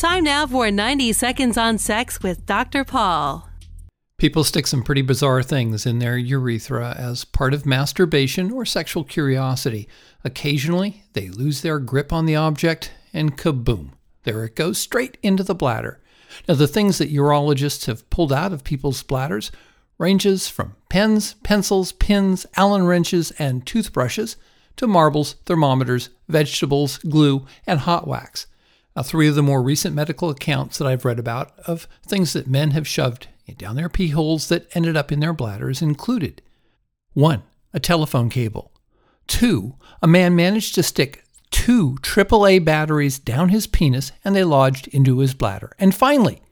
Time 0.00 0.24
now 0.24 0.46
for 0.46 0.70
90 0.70 1.12
Seconds 1.12 1.58
on 1.58 1.76
Sex 1.76 2.22
with 2.22 2.46
Dr. 2.46 2.86
Paul. 2.86 3.50
People 4.16 4.44
stick 4.44 4.66
some 4.66 4.82
pretty 4.82 5.02
bizarre 5.02 5.42
things 5.42 5.84
in 5.84 5.98
their 5.98 6.16
urethra 6.16 6.94
as 6.96 7.26
part 7.26 7.52
of 7.52 7.66
masturbation 7.66 8.50
or 8.50 8.64
sexual 8.64 9.04
curiosity. 9.04 9.86
Occasionally, 10.24 11.04
they 11.12 11.28
lose 11.28 11.60
their 11.60 11.78
grip 11.78 12.14
on 12.14 12.24
the 12.24 12.34
object 12.34 12.92
and 13.12 13.36
kaboom, 13.36 13.90
there 14.22 14.42
it 14.42 14.56
goes 14.56 14.78
straight 14.78 15.18
into 15.22 15.42
the 15.42 15.54
bladder. 15.54 16.00
Now, 16.48 16.54
the 16.54 16.66
things 16.66 16.96
that 16.96 17.12
urologists 17.12 17.84
have 17.84 18.08
pulled 18.08 18.32
out 18.32 18.54
of 18.54 18.64
people's 18.64 19.02
bladders 19.02 19.52
ranges 19.98 20.48
from 20.48 20.76
pens, 20.88 21.34
pencils, 21.42 21.92
pins, 21.92 22.46
Allen 22.56 22.86
wrenches, 22.86 23.32
and 23.32 23.66
toothbrushes 23.66 24.38
to 24.76 24.86
marbles, 24.86 25.34
thermometers, 25.44 26.08
vegetables, 26.26 26.96
glue, 26.96 27.44
and 27.66 27.80
hot 27.80 28.08
wax. 28.08 28.46
Now, 28.96 29.02
three 29.02 29.28
of 29.28 29.34
the 29.34 29.42
more 29.42 29.62
recent 29.62 29.94
medical 29.94 30.30
accounts 30.30 30.78
that 30.78 30.86
I've 30.86 31.04
read 31.04 31.18
about 31.18 31.58
of 31.60 31.86
things 32.04 32.32
that 32.32 32.48
men 32.48 32.72
have 32.72 32.88
shoved 32.88 33.28
down 33.56 33.76
their 33.76 33.88
pee 33.88 34.08
holes 34.08 34.48
that 34.48 34.68
ended 34.74 34.96
up 34.96 35.10
in 35.10 35.20
their 35.20 35.32
bladders 35.32 35.82
included 35.82 36.42
1. 37.14 37.42
A 37.72 37.80
telephone 37.80 38.30
cable. 38.30 38.72
2. 39.26 39.74
A 40.02 40.06
man 40.06 40.34
managed 40.36 40.74
to 40.74 40.82
stick 40.82 41.24
two 41.50 41.96
AAA 42.02 42.64
batteries 42.64 43.18
down 43.18 43.48
his 43.48 43.66
penis 43.66 44.12
and 44.24 44.34
they 44.34 44.44
lodged 44.44 44.88
into 44.88 45.18
his 45.18 45.34
bladder. 45.34 45.72
And 45.78 45.94
finally, 45.94 46.42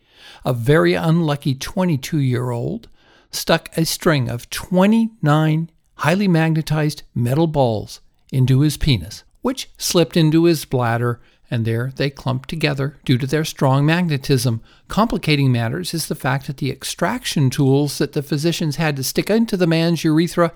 a 0.44 0.52
very 0.52 0.94
unlucky 0.94 1.54
22 1.54 2.18
year 2.18 2.50
old 2.50 2.88
stuck 3.30 3.68
a 3.76 3.84
string 3.84 4.28
of 4.28 4.50
29 4.50 5.70
highly 5.94 6.28
magnetized 6.28 7.02
metal 7.14 7.46
balls 7.46 8.00
into 8.32 8.60
his 8.60 8.76
penis, 8.76 9.24
which 9.42 9.70
slipped 9.76 10.16
into 10.16 10.44
his 10.44 10.64
bladder 10.64 11.20
and 11.50 11.64
there 11.64 11.92
they 11.96 12.10
clump 12.10 12.46
together 12.46 12.96
due 13.04 13.18
to 13.18 13.26
their 13.26 13.44
strong 13.44 13.86
magnetism. 13.86 14.60
Complicating 14.88 15.50
matters 15.50 15.94
is 15.94 16.08
the 16.08 16.14
fact 16.14 16.46
that 16.46 16.58
the 16.58 16.70
extraction 16.70 17.50
tools 17.50 17.98
that 17.98 18.12
the 18.12 18.22
physicians 18.22 18.76
had 18.76 18.96
to 18.96 19.04
stick 19.04 19.30
into 19.30 19.56
the 19.56 19.66
man's 19.66 20.04
urethra 20.04 20.52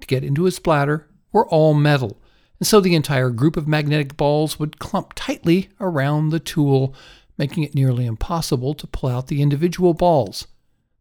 to 0.00 0.06
get 0.06 0.24
into 0.24 0.44
his 0.44 0.58
bladder 0.58 1.06
were 1.32 1.46
all 1.48 1.74
metal, 1.74 2.18
and 2.58 2.66
so 2.66 2.80
the 2.80 2.94
entire 2.94 3.28
group 3.30 3.56
of 3.56 3.68
magnetic 3.68 4.16
balls 4.16 4.58
would 4.58 4.78
clump 4.78 5.12
tightly 5.14 5.68
around 5.80 6.30
the 6.30 6.40
tool, 6.40 6.94
making 7.36 7.64
it 7.64 7.74
nearly 7.74 8.06
impossible 8.06 8.72
to 8.74 8.86
pull 8.86 9.10
out 9.10 9.26
the 9.26 9.42
individual 9.42 9.92
balls. 9.94 10.46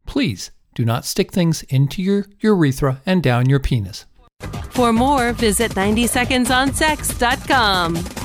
Please 0.05 0.51
do 0.75 0.83
not 0.83 1.05
stick 1.05 1.31
things 1.31 1.61
into 1.63 2.01
your 2.01 2.25
urethra 2.39 3.01
and 3.05 3.21
down 3.21 3.47
your 3.47 3.59
penis. 3.59 4.07
For 4.71 4.91
more, 4.91 5.33
visit 5.33 5.73
90secondsonsex.com. 5.73 8.22